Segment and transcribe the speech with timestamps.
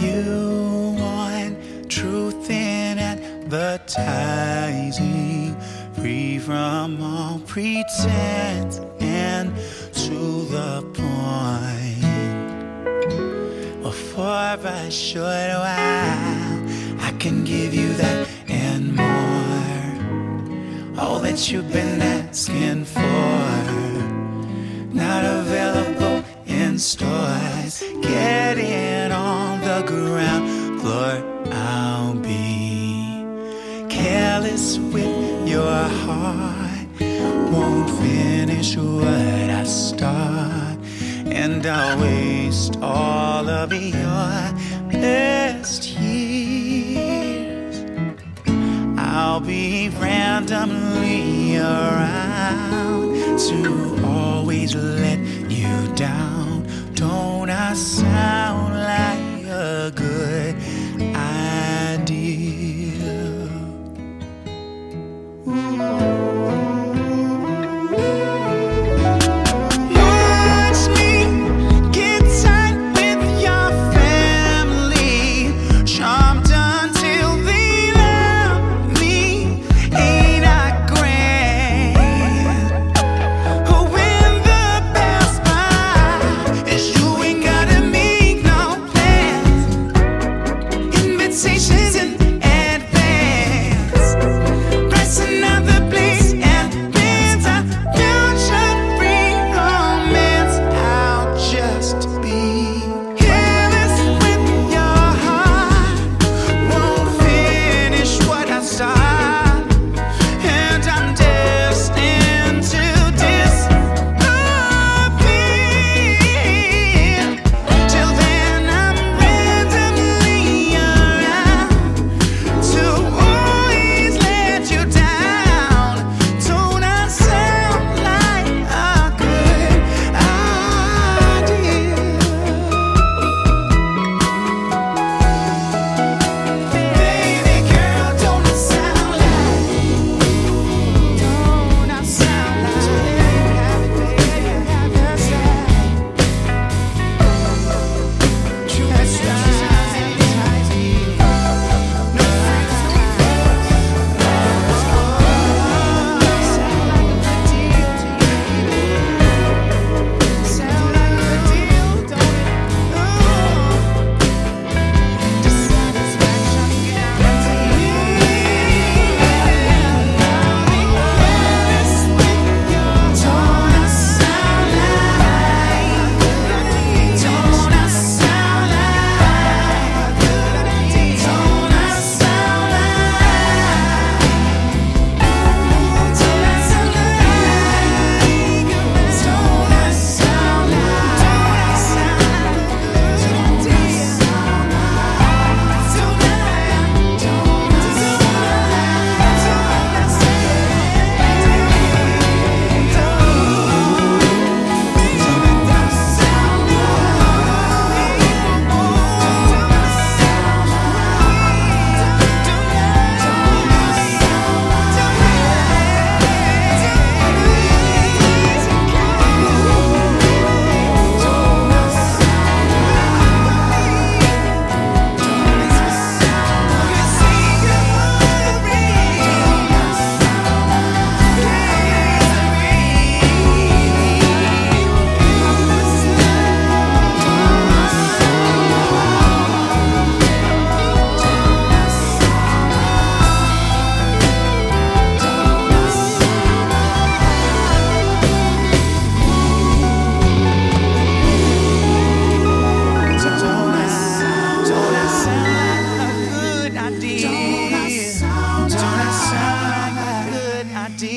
[0.00, 3.96] You want truth in advertising,
[5.94, 9.52] free from all pretense and
[9.94, 11.18] to the point.
[14.18, 16.58] For a short while,
[17.00, 19.04] I can give you that and more.
[21.00, 23.00] All that you've been asking for,
[24.92, 27.82] not available in stores.
[29.80, 30.48] The ground.
[31.52, 33.24] I'll be
[33.88, 36.88] careless with your heart.
[37.52, 40.78] Won't finish what I start,
[41.26, 44.52] and I'll waste all of your
[44.90, 47.76] best years.
[48.98, 55.18] I'll be randomly around to always let
[55.50, 56.28] you down.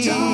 [0.02, 0.31] Don't